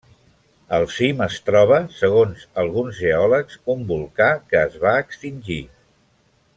[0.77, 5.63] Al cim es troba, segons alguns geòlegs, un volcà que es va extingir.